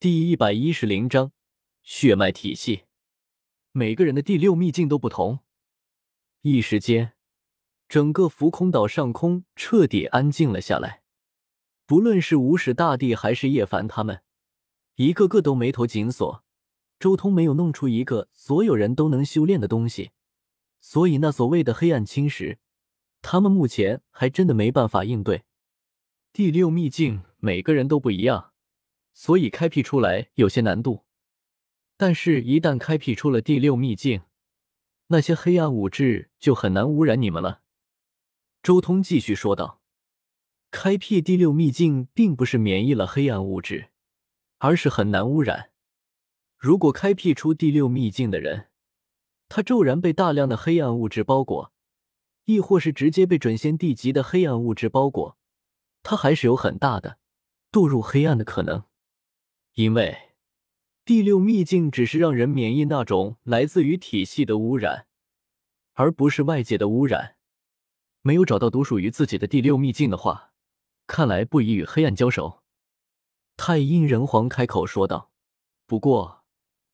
[0.00, 1.30] 第一百一十零章
[1.82, 2.84] 血脉体系。
[3.70, 5.40] 每个人的第六秘境都不同。
[6.40, 7.12] 一时间，
[7.86, 11.02] 整个浮空岛上空彻底安静了下来。
[11.84, 14.22] 不论是无始大帝还是叶凡他们，
[14.94, 16.42] 一个个都眉头紧锁。
[16.98, 20.12] 周通没有弄出一个所有人都能修炼的东西，
[20.80, 22.56] 所以那所谓的黑暗侵蚀，
[23.20, 25.42] 他们目前还真的没办法应对。
[26.32, 28.49] 第六秘境每个人都不一样，
[29.20, 31.04] 所以开辟出来有些难度。
[31.98, 34.22] 但是，一旦开辟出了第六秘境，
[35.08, 37.60] 那些黑暗物质就很难污染你们了。
[38.62, 39.82] 周通继续说道
[40.72, 43.90] ：“开辟第六秘境，并不是免疫了黑暗物质，
[44.56, 45.72] 而是很难污染。”
[46.56, 48.68] 如果开辟出第六秘境的人，
[49.50, 51.74] 他骤然被大量的黑暗物质包裹，
[52.46, 55.36] 亦或是直接被准仙地级的黑暗物质包裹，
[56.02, 57.18] 他还是有很大的
[57.70, 58.84] 堕入黑暗的可能。
[59.74, 60.32] 因为
[61.04, 65.06] 第六秘境只是让人免疫那种来自于体系的污染，
[65.94, 67.36] 而不是外界的污染。
[68.22, 70.52] 没有找到独属于自己的第六秘境的话，
[71.06, 72.62] 看来不宜与黑暗交手。
[73.56, 75.30] 太阴人皇开口说道
[75.86, 76.38] ：“不过。”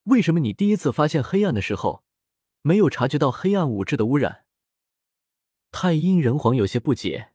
[0.07, 2.05] 为什么你第一次发现黑暗的时候，
[2.63, 4.45] 没有察觉到黑暗物质的污染？
[5.73, 7.33] 太阴人皇有些不解。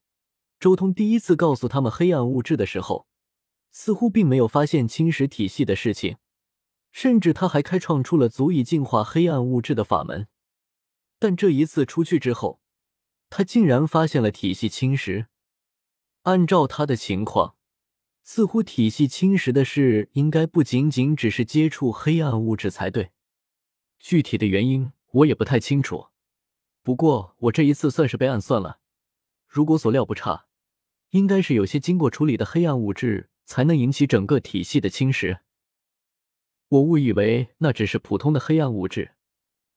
[0.58, 3.08] 周通第一次告诉他们黑暗物质的时候，
[3.72, 6.18] 似乎并没有发现侵蚀体系的事情，
[6.92, 10.28] 甚至他还开创出了足以净化黑暗物质的法门。
[11.18, 12.62] 但这一次出去之后，
[13.30, 15.28] 他竟然发现了体系侵蚀。
[16.24, 17.56] 按照他的情况。
[18.24, 23.10] 似乎体系侵蚀的事，应该不仅仅只是接触黑暗物质才对。
[24.00, 26.10] 具体的原因我也不太清楚，
[26.84, 28.80] 不过我这一次算是被暗算了。
[29.48, 30.46] 如果所料不差，
[31.10, 35.42] 应该是有些经过处理的黑暗物质才能引起整个体系的侵蚀。
[36.70, 39.16] 我误以为那只是普通的黑暗物质，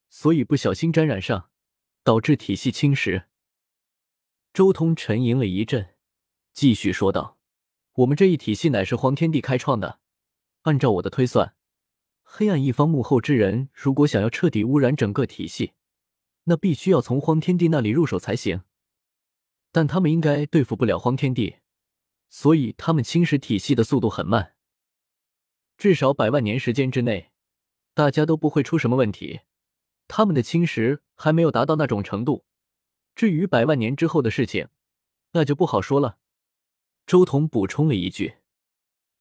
[0.07, 1.49] 所以不小心沾染上，
[2.01, 3.25] 导致体系侵蚀。
[4.53, 5.89] 周通沉吟了一阵，
[6.53, 7.37] 继续说道。
[7.95, 9.99] 我们这一体系乃是荒天帝开创的，
[10.61, 11.57] 按照我的推算，
[12.23, 15.73] 黑暗一方幕后之人如果想要彻底污染整个体系，
[16.45, 18.61] 那必须要从荒天帝那里入手才行。
[19.73, 21.57] 但他们应该对付不了荒天帝，
[22.29, 24.55] 所以他们侵蚀体系的速度很慢，
[25.77, 27.31] 至少百万年时间之内，
[27.93, 29.41] 大家都不会出什么问题。
[30.07, 32.45] 他们的侵蚀还没有达到那种程度，
[33.15, 34.69] 至于百万年之后的事情，
[35.31, 36.19] 那就不好说了。
[37.07, 38.35] 周彤补充了一句：“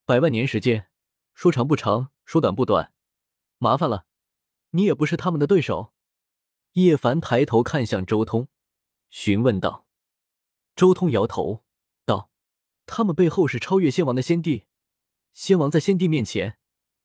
[0.05, 0.89] 百万年时间，
[1.33, 2.93] 说长不长，说短不短，
[3.59, 4.07] 麻烦了，
[4.71, 5.95] 你也不是他们的对手。”
[6.73, 8.49] 叶凡抬头看向周通，
[9.09, 9.87] 询问道
[10.77, 11.64] ：“周通摇头，
[12.87, 14.65] 他们背后是超越仙王的先帝，
[15.33, 16.59] 仙王在先帝面前，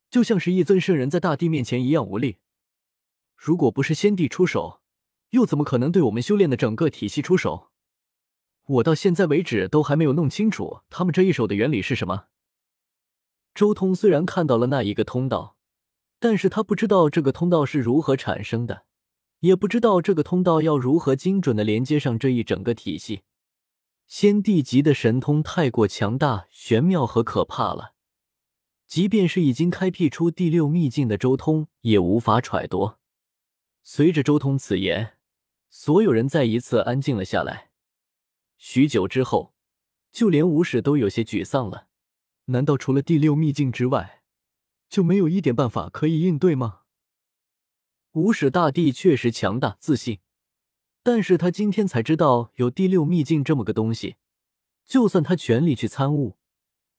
[0.09, 2.37] 就像是一尊圣人在大地面前一样无力。
[3.35, 4.81] 如果不是先帝出手，
[5.29, 7.69] 又怎么可能对我们修炼的整个体系出手？”
[8.67, 12.25] 我到现在为止都还没有弄清楚他们这一手的原理是什么。
[13.55, 15.55] 周通虽然看到了那一个通道，
[16.19, 18.85] 但是他不知道这个通道是如何产生的，
[19.39, 23.23] 也不知道这个通道要如何精准的连接上这一整个体系。
[24.09, 27.93] 先帝级的神通太过强大、玄妙和可怕了，
[28.87, 32.95] 即便是已经开辟出第六秘境的周通也无法揣度。
[33.83, 35.13] 随着周通此言，
[35.69, 37.69] 所有人再一次安静了下来。
[38.57, 39.53] 许久之后，
[40.11, 41.87] 就连无始都有些沮丧了。
[42.45, 44.23] 难道除了第六秘境之外，
[44.89, 46.79] 就没有一点办法可以应对吗？
[48.13, 50.17] 无始大帝确实强大自信，
[51.11, 54.17] 但是他今天才知道有第六秘境这么个东西。
[54.85, 56.37] 就算他全力去参悟，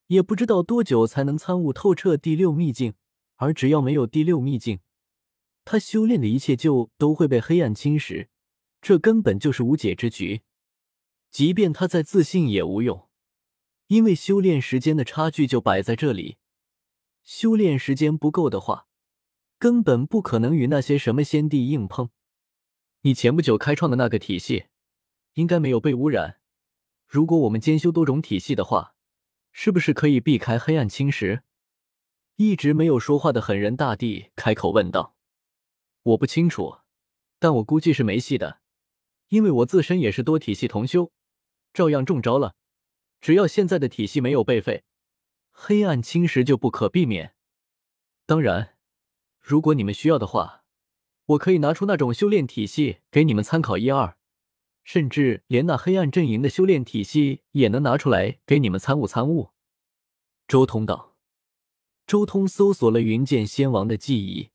[0.09, 2.95] 也不知道多久才能参悟透彻第六秘境。
[3.37, 4.81] 而只要没有第六秘境，
[5.65, 8.27] 他修炼的一切就都会被黑暗侵蚀，
[8.81, 10.43] 这根本就是无解之局。
[11.31, 13.09] 即便他再自信也无用，
[13.87, 16.39] 因为修炼时间的差距就摆在这里。
[17.23, 18.89] 修炼时间不够的话，
[19.57, 22.11] 根本不可能与那些什么先帝硬碰。
[23.03, 24.67] 你前不久开创的那个体系，
[25.33, 26.39] 应该没有被污染。
[27.07, 28.95] 如果我们兼修多种体系的话，
[29.53, 31.41] 是不是可以避开黑暗侵蚀？
[32.37, 35.17] 一直没有说话的狠人大帝开口问道
[36.03, 36.81] ：“我不清楚，
[37.39, 38.61] 但我估计是没戏的，
[39.29, 41.11] 因为我自身也是多体系同修。”
[41.73, 42.55] 照样中招了，
[43.21, 44.85] 只要现在的体系没有被废，
[45.53, 47.35] 黑暗侵蚀就不可避免。
[48.27, 48.77] 当然，
[49.41, 50.60] 如果你们需要的话，
[51.31, 54.17] 我可以拿出那种修炼体系给你们参考一二，
[54.83, 59.51] 甚至连那黑暗阵营的修炼体系也能拿出来给你们参悟参悟。
[60.49, 61.17] 周通道。
[62.07, 64.51] 周通搜索了云剑仙王的记忆，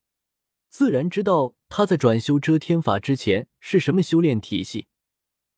[0.68, 4.88] 自然知道他在转修遮天法之前是什么修炼体系。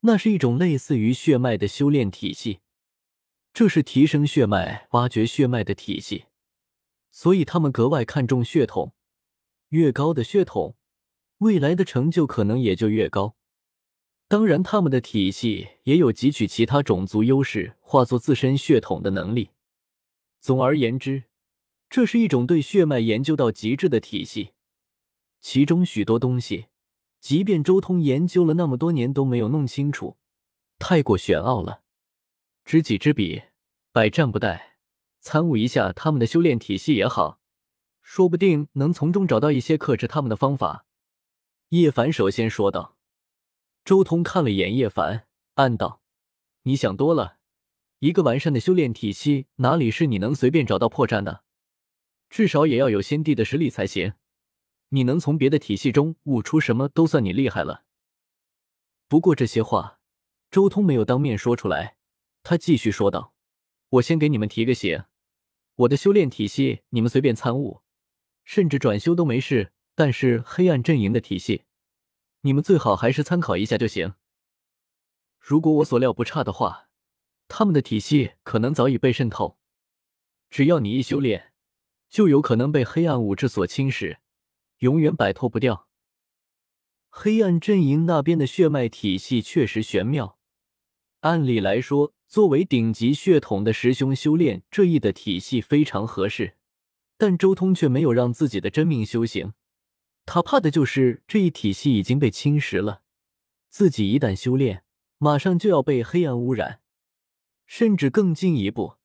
[0.02, 2.60] 那是一种类似于血脉的修炼体系，
[3.52, 6.26] 这是提升血脉、挖掘血脉的体系，
[7.10, 8.94] 所以他们格外看重血统。
[9.70, 10.77] 越高的血统，
[11.40, 13.36] 未来的成就可能也就越高。
[14.28, 19.52] 当然，他们的体系也有汲取其他种族优势，化作自身血统的能力。
[20.40, 21.24] 总而言之。
[21.90, 24.52] 这是一种对血脉研究到极致的体系，
[25.40, 26.66] 其中许多东西，
[27.22, 30.18] 即便周通研究了那么多年都没有弄清楚，
[30.80, 31.84] 太过玄奥了。
[32.66, 33.44] 知己知彼，
[33.94, 34.60] 百战不殆。
[35.22, 37.40] 参悟一下他们的修炼体系也好，
[38.02, 40.87] 说不定能从中找到一些克制他们的方法。
[41.70, 42.96] 叶凡首先说道。
[43.84, 46.02] 周通看了眼叶凡，暗道
[46.64, 47.40] ：“你想多了，
[48.00, 51.44] 一个完善的修炼体系，哪里是你能随便找到破绽的？”
[52.30, 54.14] 至少也要有先帝的实力才行。
[54.90, 57.84] 你能从别的体系中悟出什么，都算你厉害了。
[59.10, 60.00] 不过这些话，
[60.50, 61.98] 周通没有当面说出来。
[62.44, 63.34] 他继续说道
[63.90, 65.04] ：“我先给你们提个醒，
[65.76, 67.82] 我的修炼体系你们随便参悟，
[68.46, 69.74] 甚至转修都没事。
[69.98, 71.64] 但是黑暗阵营的体系，
[72.42, 74.14] 你们最好还是参考一下就行。
[75.40, 76.88] 如果我所料不差的话，
[77.48, 79.58] 他们的体系可能早已被渗透。
[80.52, 81.52] 只要你一修炼。”
[82.10, 84.20] 就有可能被黑暗武质所侵蚀，
[84.78, 85.90] 永远摆脱不掉。
[87.10, 90.40] 黑暗阵营那边的血脉体系确实玄妙，
[91.20, 96.56] 按理来说，作为顶级血统的师兄修炼这一的体系非常合适。
[97.18, 99.52] 但周通却没有让自己的真命修行，
[100.28, 103.02] 他怕的就是这一体系已经被侵蚀了，
[103.70, 104.84] 自己一旦修炼，
[105.18, 106.82] 马上就要被黑暗污染。
[107.66, 108.96] 甚至更进一步，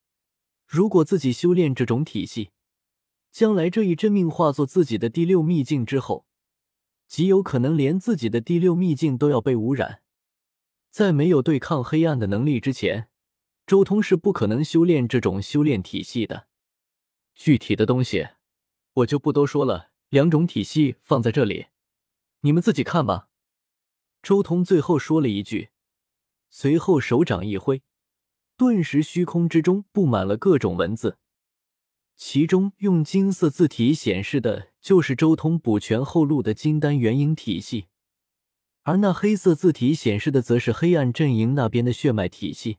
[0.66, 2.50] 如果自己修炼这种体系，
[3.30, 6.26] 将来这一真命化作自己的第六秘境之后，
[7.06, 10.02] 极有可能连自己的第六秘境都要被污染。
[10.90, 13.08] 在没有对抗黑暗的能力之前，
[13.64, 16.48] 周通是不可能修炼这种修炼体系的。
[17.36, 18.26] 具体的东西
[18.94, 21.68] 我就不多说了，两种体系放在这里，
[22.42, 23.30] 你们自己看吧。
[24.22, 25.70] 周通最后说了一句，
[26.50, 27.82] 随后手掌一挥，
[28.58, 31.16] 顿时虚空之中布满了各种文字。
[32.14, 37.86] 其中用金色字体显示的就是周通补全后路的金丹元婴体系，
[38.82, 42.76] 而那黑色字体显示的则是黑暗阵营那边的血脉体系。